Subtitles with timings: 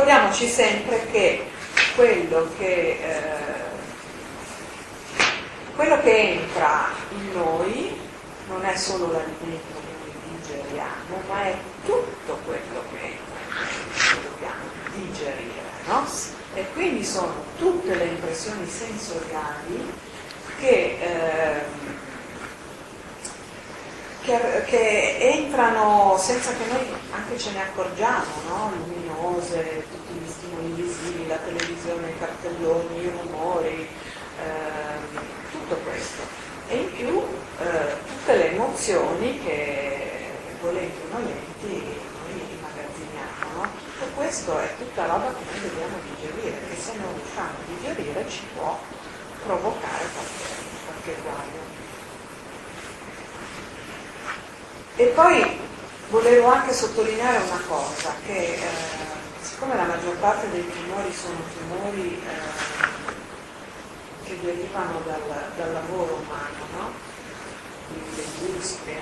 [0.00, 1.44] ricordiamoci sempre che
[1.94, 3.18] quello che, eh,
[5.76, 8.00] quello che entra in noi
[8.48, 13.60] non è solo l'alimento che digeriamo, ma è tutto quello che entra
[13.92, 15.68] che dobbiamo digerire.
[15.86, 16.06] No?
[16.54, 19.92] E quindi sono tutte le impressioni sensoriali
[20.60, 21.62] che, eh,
[24.38, 28.72] che, che, entrano senza che noi anche ce ne accorgiamo, no?
[28.76, 33.88] luminose, tutti gli stimoli visivi, la televisione, i cartelloni, i rumori,
[34.38, 35.18] eh,
[35.50, 36.22] tutto questo.
[36.68, 37.22] E in più
[37.58, 43.62] eh, tutte le emozioni che volenti o nolenti noi immagazziniamo.
[43.62, 43.68] No?
[43.98, 48.28] Tutto questo è tutta roba che noi dobbiamo digerire, che se non riusciamo a digerire
[48.28, 48.78] ci può
[49.44, 50.54] provocare qualche,
[50.86, 51.69] qualche guaio.
[55.00, 55.58] E poi
[56.10, 58.58] volevo anche sottolineare una cosa, che eh,
[59.40, 62.28] siccome la maggior parte dei tumori sono tumori eh,
[64.24, 65.22] che derivano dal,
[65.56, 66.92] dal, lavoro umano, no?
[67.88, 68.98] quindi dell'industria,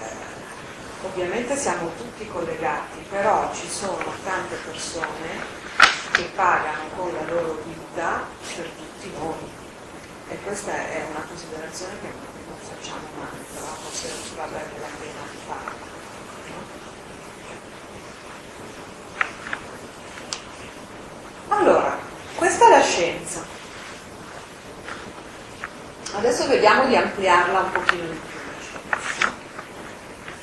[0.00, 5.38] eh, ovviamente siamo tutti collegati, però ci sono tante persone
[6.10, 8.26] che pagano con la loro vita
[8.56, 9.60] per tutti noi.
[10.30, 12.31] E questa è una considerazione che
[12.62, 13.00] facciamo
[13.54, 15.90] però forse varrebbe la pena di farla.
[21.48, 21.98] Allora,
[22.36, 23.44] questa è la scienza.
[26.14, 29.30] Adesso vediamo di ampliarla un pochino di più.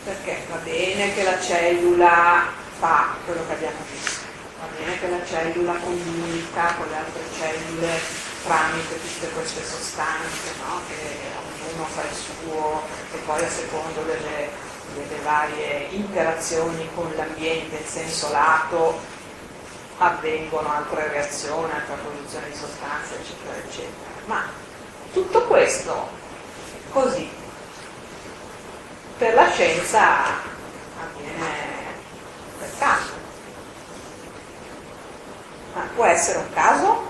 [0.03, 2.47] Perché va bene che la cellula
[2.79, 4.27] fa quello che abbiamo visto
[4.59, 7.99] va bene che la cellula comunica con le altre cellule
[8.43, 10.81] tramite tutte queste sostanze, no?
[10.87, 11.48] che
[11.79, 12.81] ognuno fa il suo
[13.13, 14.49] e poi a secondo delle,
[14.93, 18.99] delle varie interazioni con l'ambiente in senso lato
[19.97, 24.09] avvengono altre reazioni, altra produzione di sostanze, eccetera, eccetera.
[24.25, 24.43] Ma
[25.11, 26.07] tutto questo
[26.91, 27.29] così
[29.17, 30.23] per la scienza
[31.01, 31.47] avviene
[32.59, 33.17] per caso.
[35.73, 37.07] Ma può essere un caso?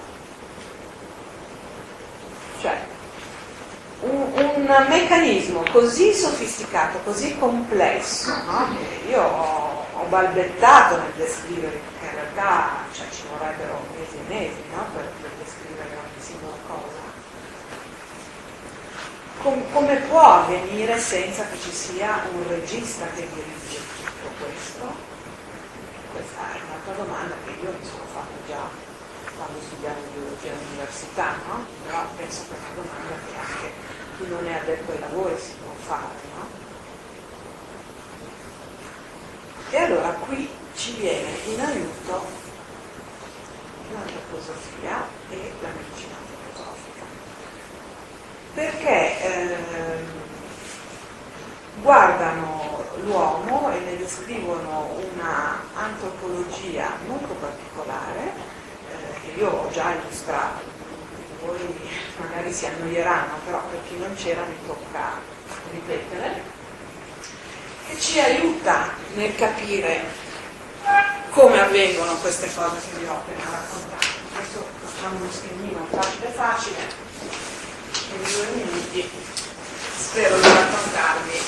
[2.62, 2.78] Cioè,
[4.02, 4.49] un, un
[4.88, 8.68] meccanismo così sofisticato, così complesso, no?
[9.08, 14.62] io ho, ho, balbettato nel descrivere, perché in realtà cioè, ci vorrebbero mesi e mesi
[14.72, 14.86] no?
[14.94, 17.02] per, per, descrivere ogni singola cosa.
[19.42, 24.94] Com, come può avvenire senza che ci sia un regista che dirige tutto questo?
[26.12, 28.88] Questa è un'altra domanda che io mi sono fatta già
[29.36, 31.66] quando studiavo biologia all'università, no?
[31.86, 33.89] Però penso che è una domanda che anche
[34.20, 36.48] chi non è addetto ai lavori si può fare, no?
[39.70, 42.26] E allora qui ci viene in aiuto
[43.94, 47.06] l'antroposofia e la medicina antroposofica.
[48.56, 50.04] Perché eh,
[51.82, 58.34] guardano l'uomo e ne descrivono una antropologia molto particolare
[58.90, 60.69] eh, che io ho già illustrato,
[61.44, 61.80] voi
[62.18, 65.20] magari si annoieranno, però per chi non c'era mi tocca
[65.72, 66.42] ripetere,
[67.88, 70.06] che ci aiuta nel capire
[71.32, 74.08] come avvengono queste cose che vi ho appena raccontato.
[74.36, 76.78] Adesso facciamo uno schemino facile facile,
[78.12, 79.10] in due minuti
[79.98, 81.40] spero di raccontarvi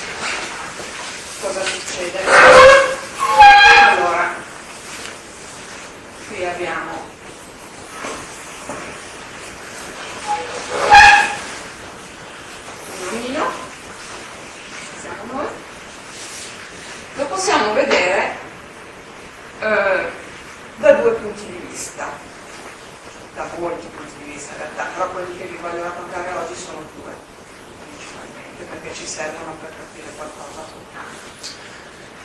[1.42, 2.20] cosa succede.
[3.90, 4.34] Allora,
[6.28, 7.10] qui abbiamo
[13.00, 13.52] un lumino,
[15.00, 15.48] siamo noi,
[17.22, 18.36] lo possiamo vedere
[19.60, 20.10] eh,
[20.78, 22.08] da due punti di vista,
[23.36, 26.84] da molti punti di vista in realtà, però quelli che vi voglio raccontare oggi sono
[26.96, 27.14] due,
[27.86, 31.30] principalmente, perché ci servono per capire qualcosa soltanto.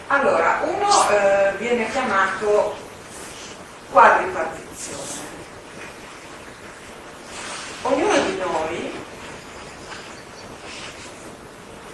[0.07, 2.77] Allora, uno eh, viene chiamato
[3.91, 5.25] quadripartizione.
[7.83, 9.05] Ognuno di noi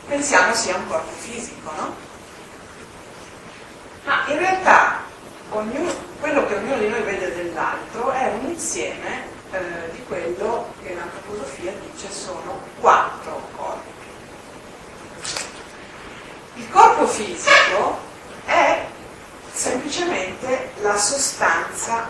[0.06, 2.01] pensiamo sia un corpo fisico, no?
[4.04, 5.00] Ma in realtà
[5.50, 10.94] ognuno, quello che ognuno di noi vede dell'altro è un insieme eh, di quello che
[10.94, 13.90] l'antroposofia dice sono quattro corpi.
[16.54, 17.98] Il corpo fisico
[18.44, 18.84] è
[19.52, 22.08] semplicemente la sostanza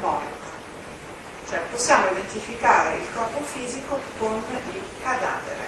[0.00, 0.46] morta,
[1.48, 4.42] cioè possiamo identificare il corpo fisico con
[4.72, 5.66] il cadavere,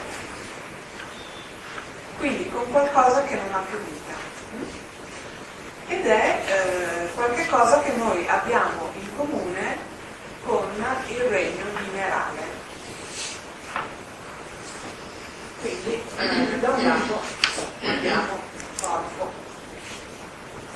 [2.18, 4.02] quindi con qualcosa che non ha più vita.
[5.86, 9.78] ed è eh, qualcosa che noi abbiamo in comune
[10.44, 10.68] con
[11.08, 12.42] il regno minerale.
[15.60, 17.20] Quindi eh, da un lato
[17.80, 18.38] abbiamo
[18.80, 19.32] corpo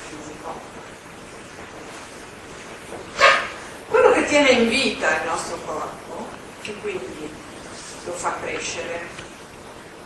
[0.08, 0.60] fisico.
[3.88, 6.28] Quello che tiene in vita il nostro corpo,
[6.62, 7.34] e quindi
[8.04, 9.00] lo fa crescere,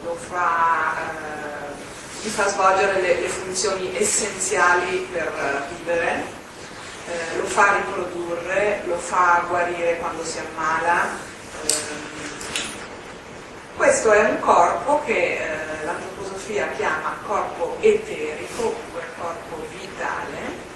[0.03, 6.41] lo fa, eh, gli fa svolgere le, le, funzioni essenziali per vivere,
[7.07, 11.09] eh, lo fa riprodurre, lo fa guarire quando si ammala.
[11.65, 12.11] Eh,
[13.77, 20.71] questo è un corpo che eh, l'antroposofia chiama corpo eterico, oppure corpo vitale,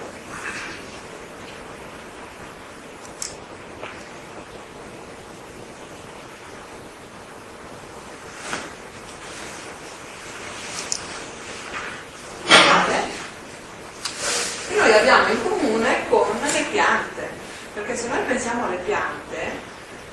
[14.87, 17.29] noi abbiamo in comune con le piante,
[17.75, 19.37] perché se noi pensiamo alle piante,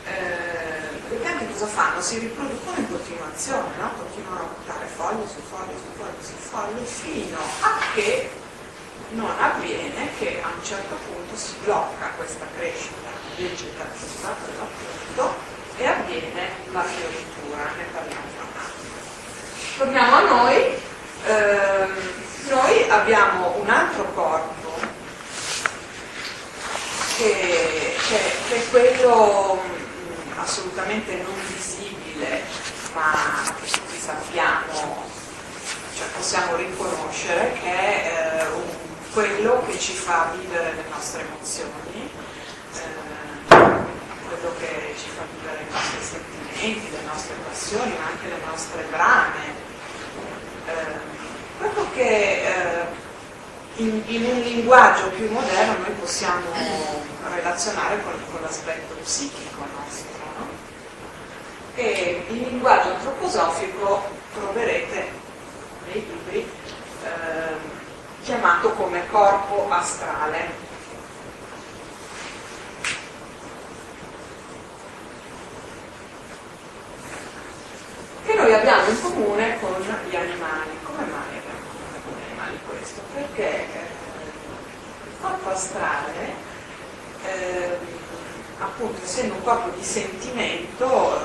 [0.05, 2.01] eh, le piante cosa fanno?
[2.01, 3.91] Si riproducono in continuazione, no?
[3.97, 8.29] continuano a buttare foglie su foglie su foglie su foglie fino a che
[9.11, 12.09] non avviene che a un certo punto si blocca
[12.89, 18.97] questa crescita vegetativa per l'appunto e avviene la fioritura, ne parliamo fra un attimo.
[19.77, 20.75] Torniamo a noi,
[21.25, 21.93] ehm,
[22.49, 24.79] noi abbiamo un altro corpo
[27.17, 32.43] che, che, che è quello mh, assolutamente non visibile,
[32.93, 35.09] ma che tutti sappiamo,
[35.95, 38.61] cioè possiamo riconoscere, che è eh, un,
[39.13, 42.12] quello che ci fa vivere le nostre emozioni, eh,
[44.43, 48.83] quello che ci fa vivere i nostri sentimenti, le nostre passioni, ma anche le nostre
[48.89, 49.39] brame.
[50.67, 51.11] Eh,
[51.59, 52.85] quello che eh,
[53.75, 56.45] in, in, un linguaggio più moderno noi possiamo
[57.33, 60.11] relazionare con, con l'aspetto psichico nostro.
[60.37, 60.47] No?
[61.75, 64.03] E in linguaggio antroposofico
[64.33, 65.11] troverete
[65.85, 66.51] nei libri
[67.03, 67.55] eh,
[68.23, 70.62] chiamato come corpo astrale.
[78.43, 79.71] Noi abbiamo in comune con
[80.09, 80.71] gli animali.
[80.83, 83.01] Come mai abbiamo in comune con gli animali questo?
[83.13, 83.87] Perché eh,
[85.07, 86.33] il corpo astrale,
[87.25, 87.77] eh,
[88.59, 91.21] appunto essendo un corpo di sentimento,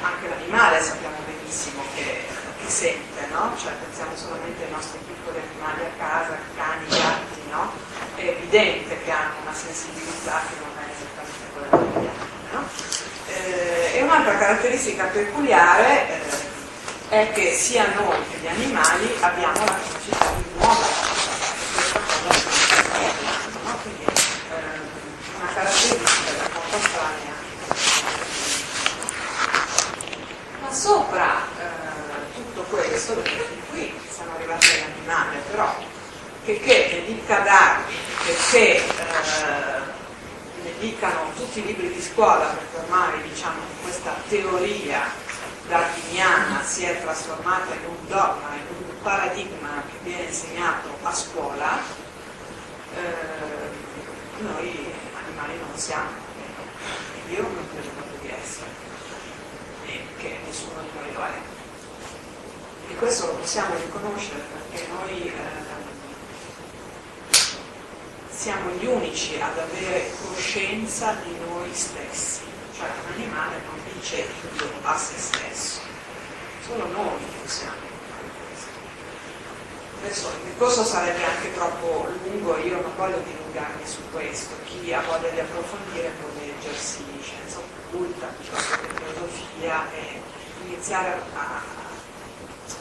[0.00, 2.22] anche l'animale sappiamo benissimo che,
[2.62, 3.50] che sente, no?
[3.58, 7.72] Cioè pensiamo solamente ai nostri piccoli animali a casa, cani, gatti, no?
[8.14, 12.85] È evidente che hanno una sensibilità che non è esattamente quella degli altri, no?
[13.46, 19.64] Eh, e un'altra caratteristica peculiare eh, è che sia noi che gli animali abbiamo la
[19.66, 20.90] capacità di muovere
[23.62, 23.78] no?
[23.82, 27.34] quindi eh, una caratteristica corpo strana
[30.62, 35.72] ma sopra eh, tutto questo perché qui siamo arrivati all'animale però
[36.44, 37.94] che, che dedica darvi
[38.26, 38.85] eh, dedicano
[41.56, 45.04] tutti libri di scuola perché ormai diciamo, questa teoria
[45.68, 51.78] darwiniana si è trasformata in un dogma, in un paradigma che viene insegnato a scuola,
[52.94, 54.92] eh, noi
[55.24, 56.10] animali non siamo,
[57.30, 57.88] io non credo
[58.20, 58.70] di essere,
[59.86, 61.40] e che nessuno di noi lo è.
[62.90, 65.75] E questo lo possiamo riconoscere perché noi eh,
[68.46, 72.42] siamo gli unici ad avere coscienza di noi stessi,
[72.78, 75.80] cioè un animale non dice io a se stesso,
[76.64, 77.82] solo noi possiamo.
[79.98, 85.00] Adesso il discorso sarebbe anche troppo lungo, io non voglio dilungarmi su questo, chi ha
[85.00, 90.20] voglia di approfondire può leggersi scienza occulta, piuttosto che filosofia e
[90.66, 91.62] iniziare a,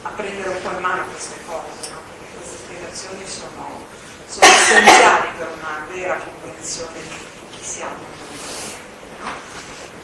[0.04, 1.98] a, prendere un po' in mano queste cose, no?
[2.06, 5.15] perché queste spiegazioni sono sono essenziali
[5.46, 8.04] per una vera comprensione di chi siamo.
[9.20, 9.30] No?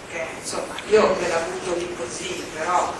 [0.07, 2.93] Perché insomma io ve la butto lì così, però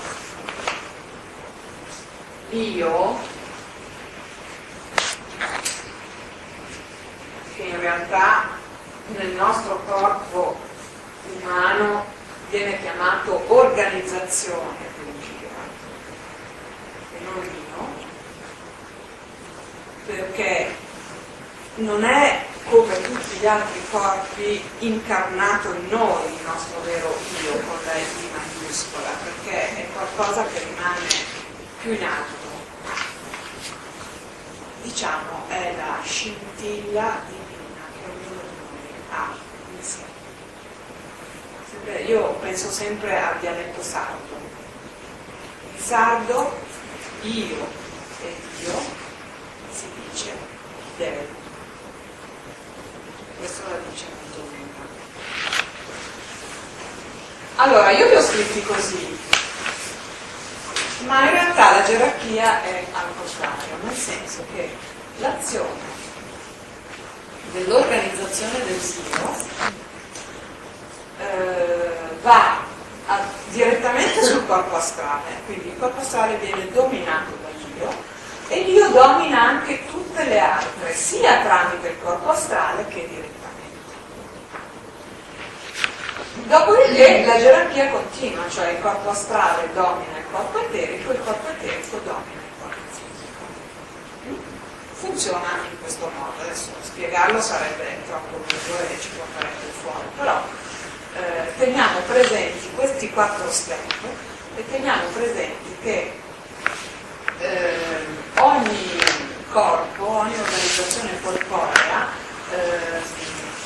[2.50, 3.20] io
[7.56, 8.50] che in realtà
[9.16, 10.60] nel nostro corpo
[11.40, 12.06] umano
[12.50, 14.78] viene chiamato organizzazione
[17.14, 17.88] e non io,
[20.06, 20.71] perché
[21.76, 27.78] non è come tutti gli altri corpi incarnato in noi il nostro vero io con
[27.86, 31.08] la I maiuscola, perché è qualcosa che rimane
[31.82, 32.50] più in alto.
[34.82, 39.36] Diciamo è la sci scintilla divina che ognuno di noi ha
[39.76, 40.10] in sé.
[42.06, 44.40] Io penso sempre al dialetto sardo.
[45.74, 46.60] In sardo
[47.22, 47.68] io
[48.24, 48.80] e Dio
[49.72, 50.34] si dice
[50.98, 51.41] Deo.
[53.42, 54.86] Questo la dice Antonina.
[57.56, 59.20] Allora, io li ho scritti così,
[61.08, 64.70] ma in realtà la gerarchia è al contrario, nel senso che
[65.18, 65.90] l'azione
[67.54, 69.36] dell'organizzazione del sito
[71.18, 72.60] eh, va
[73.08, 73.20] a,
[73.50, 78.11] direttamente sul corpo astrale, quindi il corpo astrale viene dominato da Dio
[78.52, 83.40] e Dio domina anche tutte le altre, sia tramite il corpo astrale che direttamente.
[86.44, 92.02] Dopodiché la gerarchia continua, cioè il corpo astrale domina il corpo eterico, il corpo eterico
[92.04, 93.40] domina il corpo fisico.
[94.96, 100.42] Funziona in questo modo, adesso spiegarlo sarebbe troppo lungo e ci porterebbe fuori, però
[101.16, 104.04] eh, teniamo presenti questi quattro step
[104.58, 106.20] e teniamo presenti che
[107.40, 107.81] eh,
[108.44, 109.00] ogni
[109.52, 112.08] corpo, ogni organizzazione corporea
[112.52, 113.02] eh,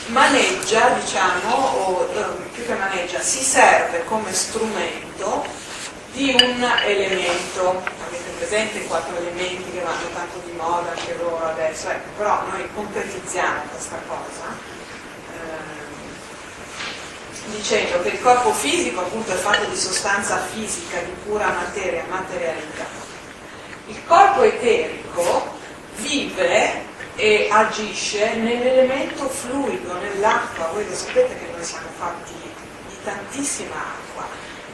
[0.07, 5.45] maneggia, diciamo, o eh, più che maneggia, si serve come strumento
[6.11, 7.83] di un elemento.
[8.07, 11.89] Avete presente i quattro elementi che vanno tanto di moda anche loro adesso?
[11.89, 14.73] Ecco, però noi concretizziamo questa cosa
[15.33, 15.85] eh,
[17.55, 23.04] dicendo che il corpo fisico appunto è fatto di sostanza fisica, di pura materia, materialità.
[23.87, 25.57] Il corpo eterico
[25.97, 26.83] vive
[27.15, 30.69] e agisce nell'elemento fluido, nell'acqua.
[30.73, 32.33] Voi lo sapete che noi siamo fatti
[32.87, 34.27] di tantissima acqua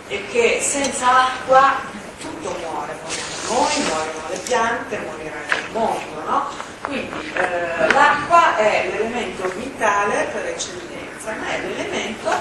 [0.07, 1.75] e che senza acqua
[2.19, 6.47] tutto muore, moriamo noi, muoiono le piante, morirà il mondo, no?
[6.81, 12.31] Quindi eh, l'acqua è l'elemento vitale per eccellenza, ma è l'elemento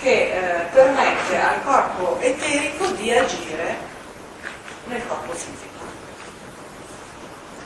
[0.00, 3.76] che eh, permette al corpo eterico di agire
[4.84, 5.66] nel corpo fisico.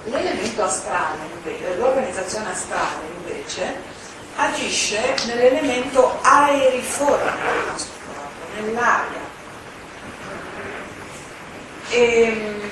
[0.04, 3.76] L'elemento astrale, invece, l'organizzazione astrale invece,
[4.34, 9.20] agisce nell'elemento aeriforme del nostro corpo, nell'aria.
[11.90, 12.70] E, ehm,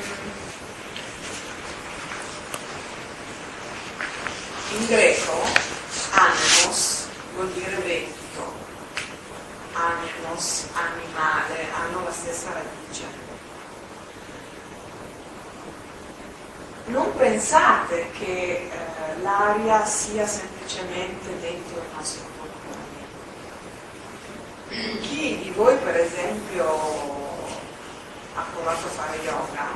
[4.73, 5.43] in greco
[6.11, 8.53] animos vuol dire vento,
[9.75, 13.29] animos, animale, hanno la stessa radice.
[16.91, 23.07] non pensate che eh, l'aria sia semplicemente dentro il nostro polmone.
[25.03, 26.65] Chi di voi per esempio
[28.35, 29.67] ha provato a fare yoga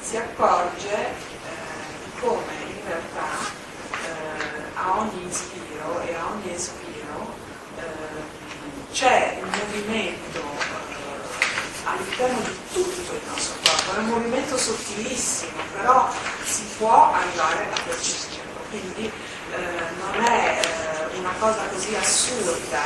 [0.00, 3.50] si accorge eh, come in realtà
[3.90, 7.34] eh, a ogni inspiro e a ogni espiro
[7.78, 15.58] eh, c'è un movimento eh, all'interno di tutto il nostro corpo, è un movimento sottilissimo,
[15.76, 16.08] però
[16.44, 19.58] si può arrivare a percepirlo, quindi eh,
[20.00, 22.82] non è eh, una cosa così assurda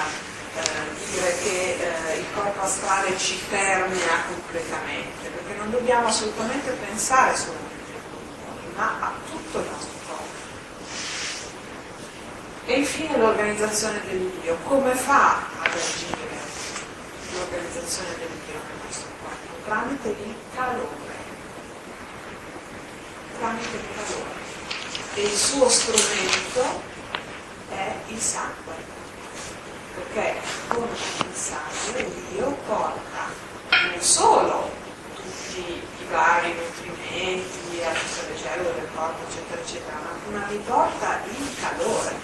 [0.57, 0.61] eh,
[1.11, 7.93] dire che eh, il corpo astrale ci permea completamente, perché non dobbiamo assolutamente pensare solamente
[7.93, 10.25] ai polmoni, ma a tutto il nostro corpo.
[12.67, 16.43] E infine l'organizzazione dell'io, come fa ad agire
[17.33, 19.54] l'organizzazione dell'io nel nostro corpo?
[19.65, 21.15] Tramite il calore.
[23.39, 24.43] Tramite il calore.
[25.15, 26.83] E il suo strumento
[27.71, 28.75] è il sangue.
[29.95, 33.33] Perché con il sangue Dio porta
[33.71, 34.71] non solo
[35.15, 41.21] tutti i vari nutrimenti a tutte le cellule del corpo eccetera eccetera ma, ma riporta
[41.25, 42.15] il calore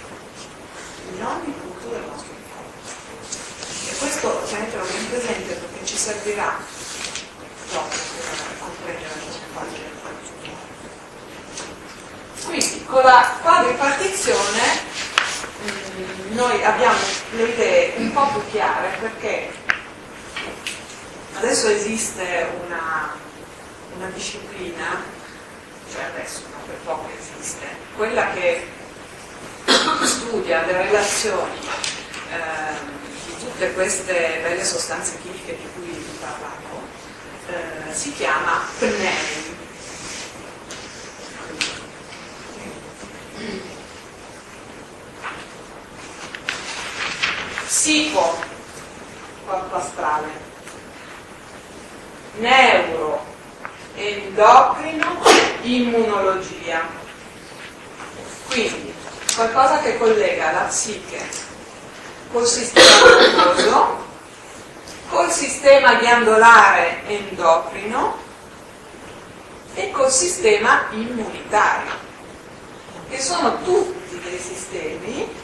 [1.13, 3.89] in ogni punto del nostro corpo.
[3.89, 6.89] E questo tenetelo ben presente perché ci servirà
[7.71, 9.40] dopo per comprendere queste cose del
[12.45, 14.61] quindi con la quadripartizione
[15.63, 16.97] mm, noi abbiamo
[17.31, 19.51] le idee un po' più chiare perché
[21.41, 23.15] adesso esiste una,
[23.95, 25.03] una disciplina,
[25.91, 27.65] cioè adesso no, per poco esiste,
[27.95, 28.67] quella che
[30.03, 31.57] studia le relazioni
[32.31, 36.81] eh, di tutte queste belle sostanze chimiche di cui vi parlavo,
[37.47, 39.40] eh, si chiama PNEI,
[47.71, 48.35] Psico,
[49.45, 50.27] corpo astrale,
[52.39, 53.25] neuro,
[53.95, 55.21] endocrino,
[55.61, 56.81] immunologia.
[58.49, 58.93] Quindi
[59.33, 61.17] qualcosa che collega la psiche
[62.33, 64.05] col sistema nervoso,
[65.07, 68.17] col sistema ghiandolare endocrino
[69.75, 71.93] e col sistema immunitario,
[73.07, 75.40] che sono tutti dei sistemi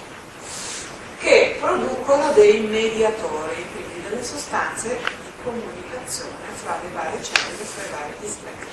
[1.20, 7.90] che producono dei mediatori, quindi delle sostanze di comunicazione fra le varie cellule, fra i
[7.92, 8.66] vari distretti.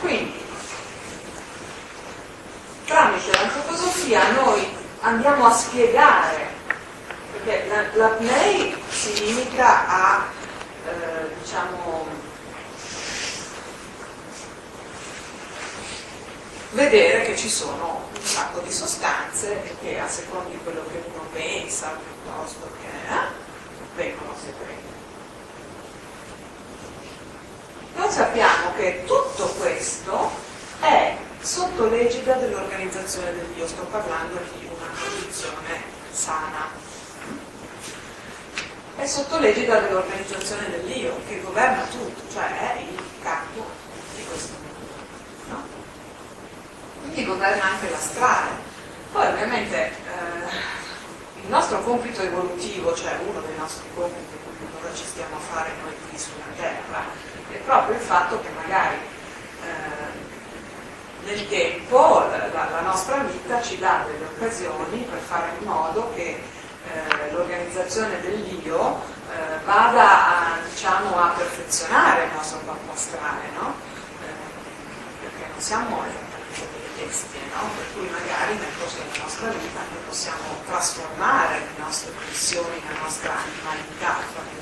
[0.00, 0.40] Quindi,
[2.84, 6.48] tramite l'antroposofia noi andiamo a spiegare,
[7.32, 10.26] perché l'apnei si limita a,
[10.86, 11.85] eh, diciamo,
[16.76, 21.26] vedere che ci sono un sacco di sostanze che a seconda di quello che uno
[21.32, 23.26] pensa piuttosto che eh,
[23.96, 24.94] vengono secrete.
[27.94, 30.30] Noi sappiamo che tutto questo
[30.80, 36.68] è sotto l'egida dell'organizzazione dell'io, sto parlando di una condizione sana.
[38.96, 43.64] È sotto l'egida dell'organizzazione dell'io che governa tutto, cioè è il capo
[44.14, 44.74] di questo mondo.
[45.48, 45.76] No?
[47.16, 48.50] Quindi governa anche la strada.
[49.10, 55.04] Poi ovviamente eh, il nostro compito evolutivo, cioè uno dei nostri compiti che cosa ci
[55.06, 57.04] stiamo a fare noi qui sulla Terra,
[57.50, 58.96] è proprio il fatto che magari
[59.62, 66.12] eh, nel tempo la, la, nostra vita ci dà delle occasioni per fare in modo
[66.14, 66.38] che
[66.84, 69.00] eh, l'organizzazione dell'io
[69.32, 73.72] eh, vada a, diciamo, a, perfezionare il nostro corpo astrale, no?
[74.20, 76.25] Eh, perché non siamo delle
[76.96, 77.68] bestie, no?
[77.76, 83.00] per cui magari nel corso della nostra vita noi possiamo trasformare le nostre pressioni, la
[83.00, 84.16] nostra animalità,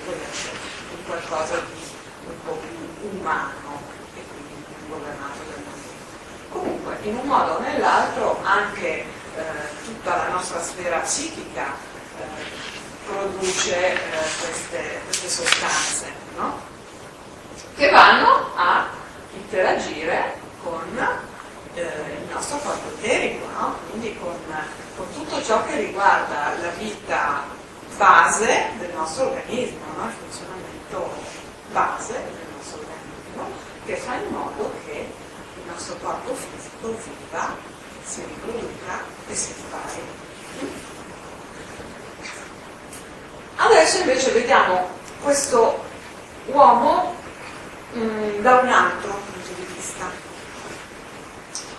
[0.07, 1.85] in qualcosa di
[2.27, 3.83] un po' più umano
[4.14, 5.88] e quindi più governato dal mondo.
[6.51, 9.05] Comunque, in un modo o nell'altro, anche
[9.37, 9.42] eh,
[9.85, 11.66] tutta la nostra sfera psichica
[12.18, 12.25] eh,
[13.07, 13.99] produce eh,
[14.40, 16.73] queste, queste, sostanze, no?
[17.77, 18.87] che vanno a
[19.33, 20.83] interagire con
[22.55, 23.77] nostro corpo eterico, no?
[23.90, 24.37] quindi con,
[24.97, 27.45] con, tutto ciò che riguarda la vita
[27.97, 30.07] base del nostro organismo, no?
[30.07, 31.12] il funzionamento
[31.73, 34.93] base del nostro organismo che fa in modo che
[35.57, 37.57] il nostro corpo fisico viva,
[38.05, 40.03] si riproduca e si ripari.
[43.57, 44.88] Adesso invece vediamo
[45.23, 45.83] questo
[46.47, 47.14] uomo
[47.93, 50.05] mh, mm, da un altro punto di vista.